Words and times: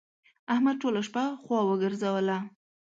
احمد 0.53 0.75
ټوله 0.81 1.01
شپه 1.07 1.23
خوا 1.43 1.59
وګرځوله. 1.65 2.37